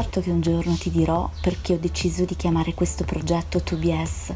[0.00, 4.32] certo che un giorno ti dirò perché ho deciso di chiamare questo progetto 2BS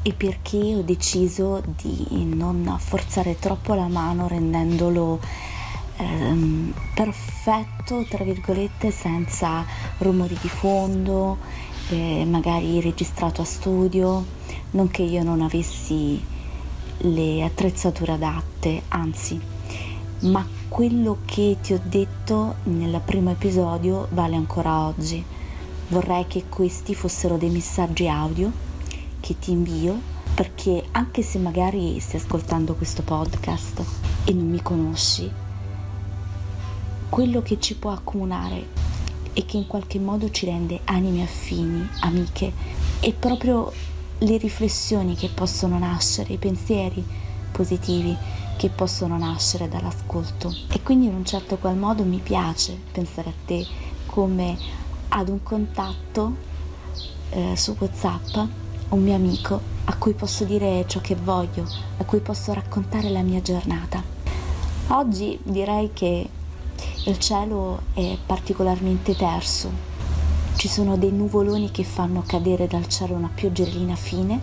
[0.00, 5.18] e perché ho deciso di non forzare troppo la mano rendendolo
[5.96, 9.64] ehm, perfetto, tra virgolette, senza
[9.98, 11.38] rumori di fondo,
[11.88, 14.24] eh, magari registrato a studio,
[14.70, 16.24] non che io non avessi
[16.98, 19.40] le attrezzature adatte, anzi,
[20.20, 25.22] ma quello che ti ho detto nel primo episodio vale ancora oggi.
[25.88, 28.50] Vorrei che questi fossero dei messaggi audio
[29.20, 29.94] che ti invio
[30.34, 33.84] perché anche se magari stai ascoltando questo podcast
[34.24, 35.30] e non mi conosci,
[37.10, 38.66] quello che ci può accomunare
[39.34, 42.50] e che in qualche modo ci rende anime affini, amiche,
[42.98, 43.70] è proprio
[44.16, 47.04] le riflessioni che possono nascere, i pensieri
[47.52, 48.16] positivi
[48.56, 50.54] che possono nascere dall'ascolto.
[50.68, 53.66] E quindi in un certo qual modo mi piace pensare a te
[54.06, 54.56] come
[55.08, 56.36] ad un contatto
[57.30, 58.36] eh, su WhatsApp,
[58.90, 63.22] un mio amico a cui posso dire ciò che voglio, a cui posso raccontare la
[63.22, 64.02] mia giornata.
[64.88, 66.28] Oggi direi che
[67.04, 69.70] il cielo è particolarmente terso.
[70.54, 74.38] Ci sono dei nuvoloni che fanno cadere dal cielo una pioggerellina fine,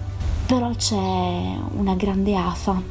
[0.45, 2.81] però c'è una grande afa,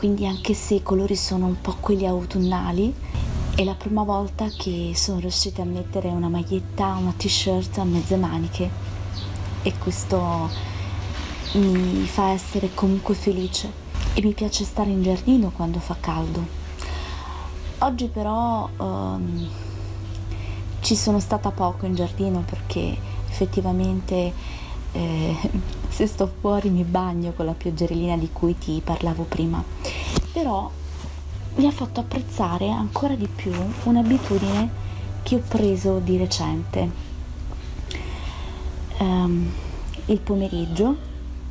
[0.00, 2.90] quindi anche se i colori sono un po' quelli autunnali,
[3.54, 8.16] è la prima volta che sono riuscita a mettere una maglietta, una t-shirt a mezze
[8.16, 8.70] maniche
[9.60, 10.48] e questo
[11.52, 13.70] mi fa essere comunque felice
[14.14, 16.46] e mi piace stare in giardino quando fa caldo.
[17.80, 19.50] Oggi però um,
[20.80, 22.96] ci sono stata poco in giardino perché
[23.28, 24.32] effettivamente
[24.92, 25.36] eh,
[25.88, 29.62] se sto fuori mi bagno con la pioggerellina di cui ti parlavo prima.
[30.32, 30.70] Però
[31.56, 33.52] mi ha fatto apprezzare ancora di più
[33.84, 34.70] un'abitudine
[35.22, 37.08] che ho preso di recente.
[38.98, 39.50] Um,
[40.06, 40.96] il pomeriggio,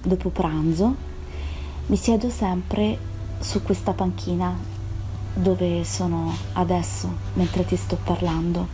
[0.01, 0.95] dopo pranzo,
[1.87, 2.97] mi siedo sempre
[3.39, 4.55] su questa panchina
[5.33, 8.67] dove sono adesso mentre ti sto parlando.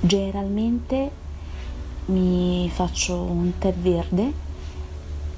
[0.00, 1.10] Generalmente
[2.06, 4.32] mi faccio un tè verde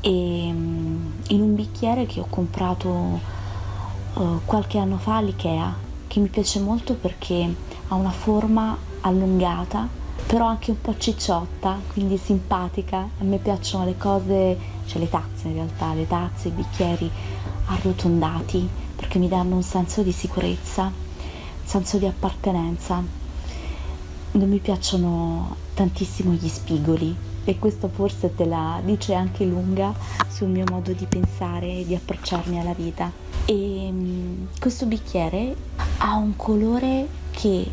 [0.00, 2.88] e mm, in un bicchiere che ho comprato
[4.14, 5.74] uh, qualche anno fa all'Ikea
[6.06, 7.54] che mi piace molto perché
[7.88, 9.88] ha una forma allungata
[10.26, 15.48] però anche un po' cicciotta quindi simpatica a me piacciono le cose cioè le tazze
[15.48, 17.10] in realtà le tazze i bicchieri
[17.66, 23.02] arrotondati perché mi danno un senso di sicurezza, un senso di appartenenza.
[24.34, 27.14] Non mi piacciono tantissimo gli spigoli
[27.44, 29.94] e questo forse te la dice anche lunga
[30.28, 33.12] sul mio modo di pensare e di approcciarmi alla vita.
[33.44, 35.54] E um, questo bicchiere
[35.98, 37.70] ha un colore che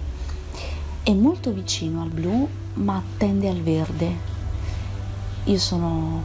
[1.01, 4.15] è molto vicino al blu ma tende al verde.
[5.45, 6.23] Io sono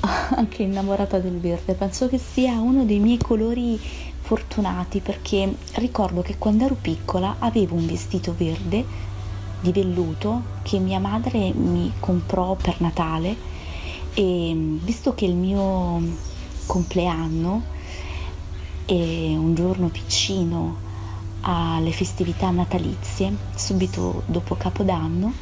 [0.34, 3.78] anche innamorata del verde, penso che sia uno dei miei colori
[4.20, 9.10] fortunati perché ricordo che quando ero piccola avevo un vestito verde
[9.62, 13.34] di velluto che mia madre mi comprò per Natale
[14.12, 14.52] e
[14.82, 16.02] visto che il mio
[16.66, 17.62] compleanno
[18.84, 20.90] è un giorno vicino
[21.42, 25.32] alle festività natalizie, subito dopo Capodanno,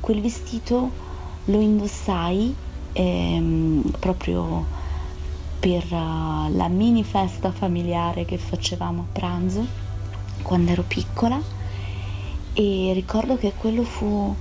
[0.00, 0.90] quel vestito
[1.44, 2.54] lo indossai
[2.92, 4.64] ehm, proprio
[5.60, 9.66] per uh, la mini festa familiare che facevamo a pranzo
[10.42, 11.55] quando ero piccola
[12.58, 14.34] e ricordo che quello fu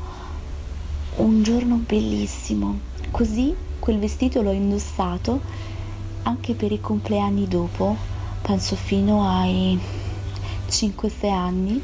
[1.18, 2.80] un giorno bellissimo.
[3.12, 5.42] Così quel vestito l'ho indossato
[6.24, 7.94] anche per i compleanni dopo,
[8.42, 9.78] penso fino ai
[10.70, 11.82] 5-6 anni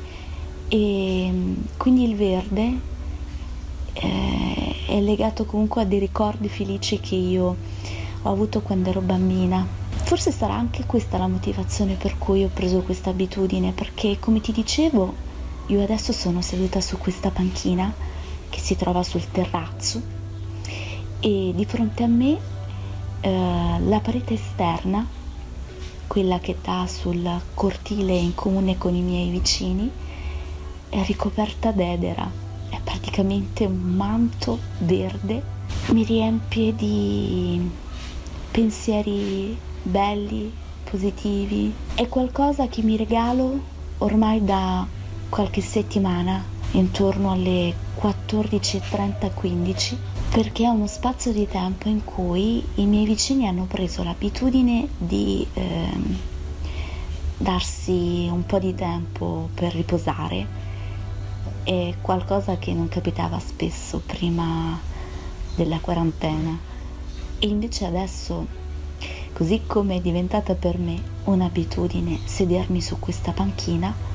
[0.70, 1.34] e
[1.76, 2.80] quindi il verde
[3.92, 7.58] eh, è legato comunque a dei ricordi felici che io
[8.22, 9.68] ho avuto quando ero bambina.
[9.90, 14.54] Forse sarà anche questa la motivazione per cui ho preso questa abitudine, perché come ti
[14.54, 15.31] dicevo,
[15.68, 17.94] io adesso sono seduta su questa panchina
[18.50, 20.02] che si trova sul terrazzo
[21.20, 22.38] e di fronte a me
[23.22, 25.06] eh, la parete esterna,
[26.08, 29.90] quella che dà sul cortile in comune con i miei vicini,
[30.90, 35.44] è ricoperta d'edera è praticamente un manto verde,
[35.90, 37.70] mi riempie di
[38.50, 40.52] pensieri belli,
[40.90, 41.74] positivi.
[41.94, 43.60] È qualcosa che mi regalo
[43.98, 44.88] ormai da
[45.32, 49.96] qualche settimana, intorno alle 14.30-15,
[50.30, 55.48] perché è uno spazio di tempo in cui i miei vicini hanno preso l'abitudine di
[55.54, 55.90] eh,
[57.38, 60.46] darsi un po' di tempo per riposare.
[61.64, 64.78] È qualcosa che non capitava spesso prima
[65.56, 66.60] della quarantena.
[67.40, 68.46] E invece adesso,
[69.32, 74.11] così come è diventata per me un'abitudine sedermi su questa panchina,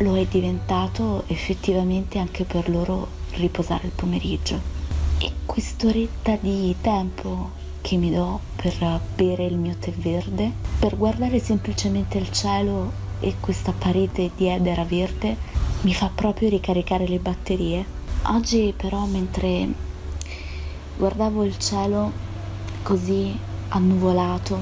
[0.00, 4.78] lo è diventato effettivamente anche per loro riposare il pomeriggio.
[5.18, 11.38] E quest'oretta di tempo che mi do per bere il mio tè verde, per guardare
[11.38, 15.36] semplicemente il cielo e questa parete di edera verde
[15.82, 17.84] mi fa proprio ricaricare le batterie.
[18.24, 19.68] Oggi però mentre
[20.96, 22.12] guardavo il cielo
[22.82, 23.38] così
[23.68, 24.58] annuvolato,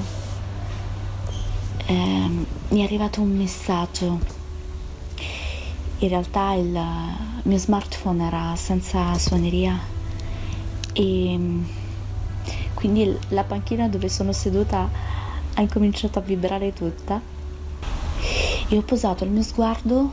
[1.87, 2.29] eh,
[2.69, 4.38] mi è arrivato un messaggio.
[6.00, 6.80] In realtà il
[7.42, 9.76] mio smartphone era senza suoneria
[10.92, 11.38] e
[12.74, 14.88] quindi la panchina dove sono seduta
[15.54, 17.20] ha incominciato a vibrare tutta
[18.68, 20.12] e ho posato il mio sguardo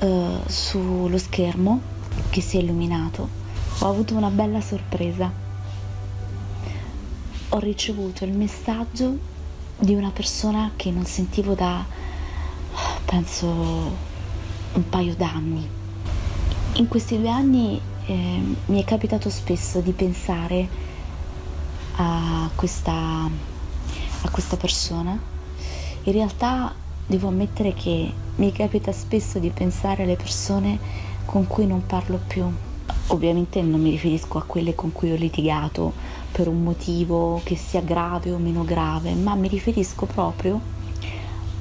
[0.00, 1.80] uh, sullo schermo
[2.30, 3.28] che si è illuminato.
[3.80, 5.30] Ho avuto una bella sorpresa.
[7.50, 9.18] Ho ricevuto il messaggio
[9.78, 11.84] di una persona che non sentivo da
[13.04, 14.13] penso
[14.74, 15.68] un paio d'anni.
[16.74, 20.68] In questi due anni eh, mi è capitato spesso di pensare
[21.96, 25.18] a questa, a questa persona,
[26.02, 26.74] in realtà
[27.06, 30.78] devo ammettere che mi capita spesso di pensare alle persone
[31.24, 32.44] con cui non parlo più.
[33.08, 35.92] Ovviamente non mi riferisco a quelle con cui ho litigato
[36.32, 40.60] per un motivo che sia grave o meno grave, ma mi riferisco proprio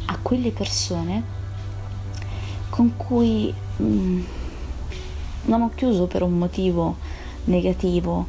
[0.06, 1.42] a quelle persone
[2.74, 4.22] con cui mh, mm,
[5.46, 6.96] non ho chiuso per un motivo
[7.44, 8.25] negativo,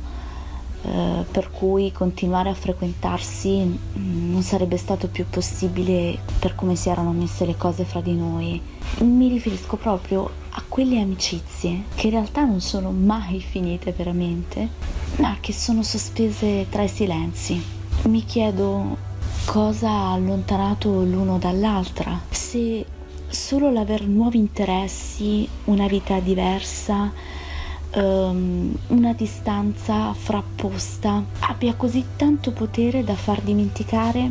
[0.83, 6.91] eh, per cui continuare a frequentarsi mm, non sarebbe stato più possibile per come si
[6.91, 8.61] erano messe le cose fra di noi.
[8.99, 14.69] Mi riferisco proprio a quelle amicizie che in realtà non sono mai finite veramente,
[15.21, 17.65] ma che sono sospese tra i silenzi.
[18.09, 18.95] Mi chiedo
[19.47, 22.85] cosa ha allontanato l'uno dall'altra, se
[23.35, 27.13] solo l'aver nuovi interessi, una vita diversa,
[27.95, 34.31] um, una distanza frapposta abbia così tanto potere da far dimenticare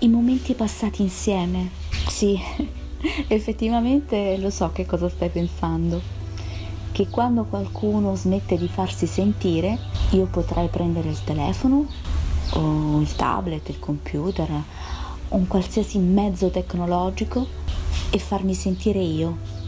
[0.00, 1.70] i momenti passati insieme.
[2.08, 2.38] Sì,
[3.28, 6.18] effettivamente lo so che cosa stai pensando.
[6.92, 9.78] Che quando qualcuno smette di farsi sentire,
[10.10, 11.86] io potrei prendere il telefono
[12.54, 14.50] o il tablet, il computer,
[15.28, 17.59] un qualsiasi mezzo tecnologico
[18.10, 19.58] e farmi sentire io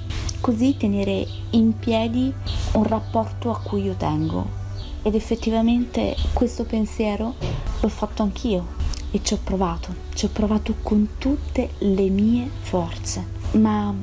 [0.42, 2.34] così tenere in piedi
[2.72, 4.60] un rapporto a cui io tengo.
[5.02, 7.34] Ed effettivamente questo pensiero
[7.80, 8.80] l'ho fatto anch'io
[9.12, 13.24] e ci ho provato, ci ho provato con tutte le mie forze.
[13.52, 13.94] Ma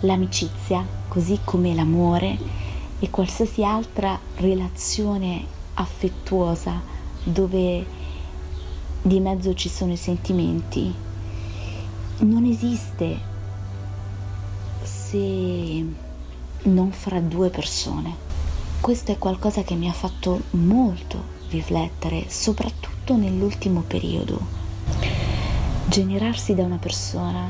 [0.00, 2.38] l'amicizia, così come l'amore
[3.00, 5.44] e qualsiasi altra relazione
[5.74, 6.80] affettuosa
[7.24, 7.84] dove
[9.02, 10.94] di mezzo ci sono i sentimenti,
[12.18, 13.30] non esiste
[14.82, 15.84] se
[16.64, 18.30] non fra due persone.
[18.80, 24.40] Questo è qualcosa che mi ha fatto molto riflettere, soprattutto nell'ultimo periodo.
[25.86, 27.48] Generarsi da una persona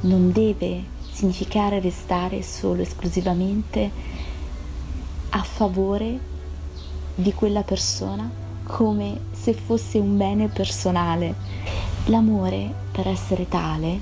[0.00, 3.90] non deve significare restare solo esclusivamente
[5.30, 6.18] a favore
[7.14, 8.30] di quella persona
[8.62, 11.34] come se fosse un bene personale.
[12.04, 14.00] L'amore, per essere tale,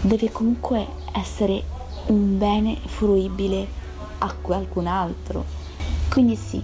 [0.00, 1.62] deve comunque essere
[2.06, 3.66] un bene fruibile
[4.18, 5.44] a qualcun altro.
[6.08, 6.62] Quindi sì,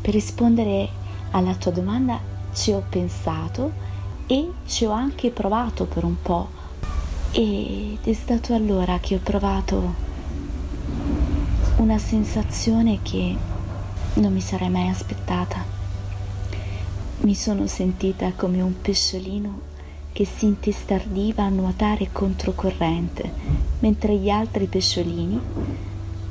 [0.00, 0.88] per rispondere
[1.30, 2.20] alla tua domanda
[2.52, 3.72] ci ho pensato
[4.26, 6.48] e ci ho anche provato per un po'
[7.32, 9.94] ed è stato allora che ho provato
[11.76, 13.36] una sensazione che
[14.14, 15.64] non mi sarei mai aspettata.
[17.20, 19.71] Mi sono sentita come un pesciolino
[20.12, 23.32] che si intestardiva a nuotare controcorrente,
[23.78, 25.40] mentre gli altri pesciolini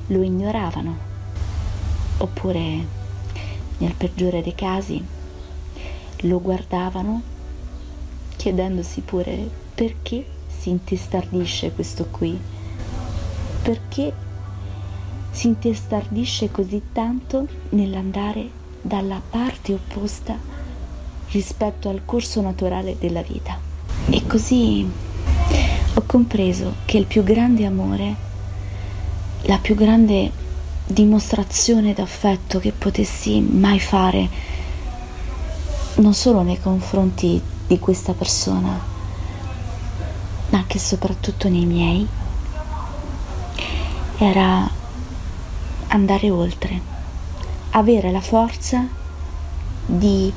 [0.07, 1.09] lo ignoravano.
[2.17, 2.85] Oppure,
[3.77, 5.03] nel peggiore dei casi,
[6.21, 7.21] lo guardavano
[8.35, 12.39] chiedendosi pure perché si intestardisce questo qui,
[13.63, 14.13] perché
[15.31, 18.49] si intestardisce così tanto nell'andare
[18.81, 20.37] dalla parte opposta
[21.31, 23.70] rispetto al corso naturale della vita.
[24.13, 24.85] E così
[25.93, 28.15] ho compreso che il più grande amore,
[29.43, 30.29] la più grande
[30.85, 34.27] dimostrazione d'affetto che potessi mai fare,
[35.95, 38.77] non solo nei confronti di questa persona,
[40.49, 42.05] ma anche e soprattutto nei miei,
[44.17, 44.69] era
[45.87, 46.81] andare oltre,
[47.69, 48.85] avere la forza
[49.85, 50.33] di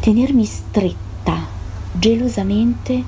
[0.00, 1.09] tenermi stretta
[2.00, 3.04] gelosamente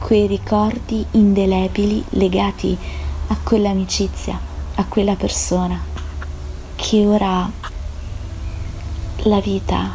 [0.00, 2.76] quei ricordi indelebili legati
[3.28, 4.36] a quell'amicizia,
[4.74, 5.80] a quella persona
[6.74, 7.48] che ora
[9.18, 9.90] la vita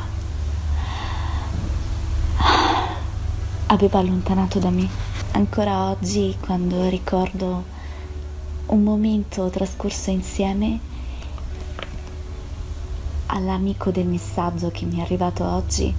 [3.65, 4.87] aveva allontanato da me.
[5.31, 7.65] Ancora oggi, quando ricordo
[8.67, 10.79] un momento trascorso insieme
[13.25, 15.93] all'amico del messaggio che mi è arrivato oggi,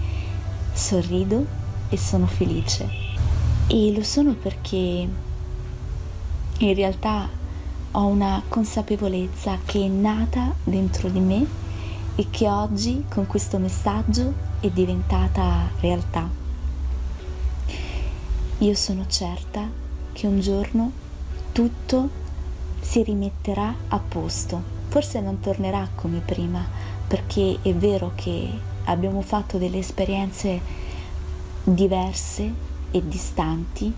[0.73, 1.58] sorrido
[1.89, 2.89] e sono felice.
[3.67, 4.77] E lo sono perché
[6.59, 7.29] in realtà
[7.93, 11.47] ho una consapevolezza che è nata dentro di me
[12.15, 16.29] e che oggi con questo messaggio è diventata realtà.
[18.59, 19.69] Io sono certa
[20.13, 20.91] che un giorno
[21.53, 22.11] tutto
[22.81, 24.77] si rimetterà a posto.
[24.89, 26.67] Forse non tornerà come prima,
[27.07, 28.51] perché è vero che
[28.85, 30.61] abbiamo fatto delle esperienze
[31.75, 32.53] diverse
[32.91, 33.93] e distanti,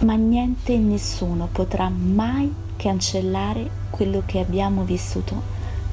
[0.00, 5.40] ma niente e nessuno potrà mai cancellare quello che abbiamo vissuto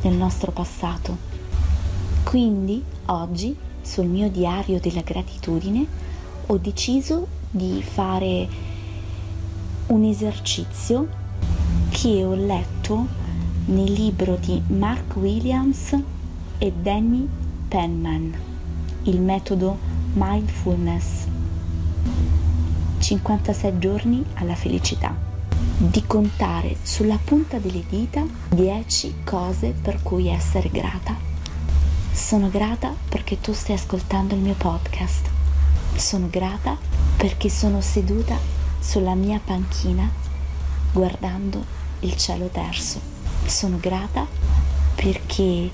[0.01, 1.29] nel nostro passato.
[2.24, 5.86] Quindi oggi sul mio diario della gratitudine
[6.48, 8.48] ho deciso di fare
[9.88, 11.08] un esercizio
[11.89, 13.20] che ho letto
[13.65, 15.96] nel libro di Mark Williams
[16.58, 17.27] e Danny
[17.67, 18.34] Penman,
[19.03, 21.27] il metodo mindfulness.
[23.00, 25.15] 56 giorni alla felicità.
[25.77, 31.15] Di contare sulla punta delle dita 10 cose per cui essere grata.
[32.12, 35.39] Sono grata perché tu stai ascoltando il mio podcast
[35.96, 36.77] sono grata
[37.15, 38.36] perché sono seduta
[38.80, 40.10] sulla mia panchina
[40.91, 41.63] guardando
[42.00, 43.00] il cielo terzo.
[43.46, 44.25] Sono grata
[44.96, 45.70] perché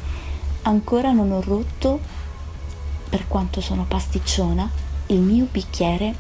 [0.63, 1.99] ancora non ho rotto,
[3.09, 4.69] per quanto sono pasticciona,
[5.07, 6.13] il mio bicchiere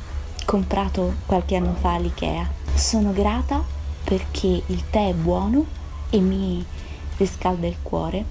[0.45, 2.49] comprato qualche anno fa all'Ikea.
[2.73, 3.63] Sono grata
[4.03, 5.65] perché il tè è buono
[6.09, 6.63] e mi
[7.17, 8.23] riscalda il cuore.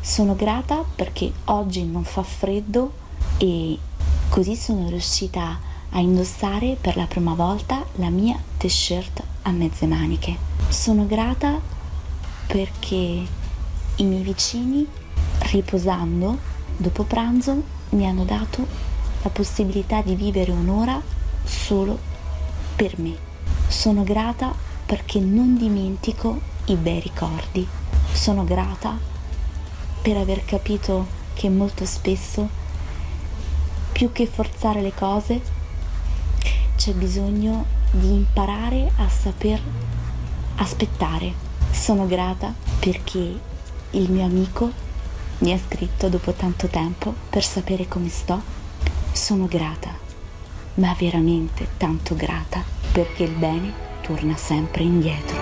[0.00, 2.92] Sono grata perché oggi non fa freddo
[3.38, 3.78] e
[4.32, 5.58] Così sono riuscita
[5.90, 10.38] a indossare per la prima volta la mia t-shirt a mezze maniche.
[10.68, 11.60] Sono grata
[12.46, 12.96] perché
[13.96, 14.86] i miei vicini,
[15.50, 16.38] riposando
[16.82, 18.66] dopo pranzo, mi hanno dato
[19.22, 21.00] la possibilità di vivere un'ora
[21.44, 21.98] solo
[22.76, 23.16] per me.
[23.68, 24.52] Sono grata
[24.84, 27.66] perché non dimentico i bei ricordi.
[28.12, 28.98] Sono grata
[30.02, 32.60] per aver capito che molto spesso
[33.92, 35.40] più che forzare le cose,
[36.76, 39.60] c'è bisogno di imparare a saper
[40.56, 41.32] aspettare.
[41.70, 43.38] Sono grata perché
[43.90, 44.81] il mio amico
[45.42, 48.40] mi ha scritto dopo tanto tempo per sapere come sto.
[49.12, 49.90] Sono grata,
[50.74, 53.72] ma veramente tanto grata perché il bene
[54.02, 55.41] torna sempre indietro.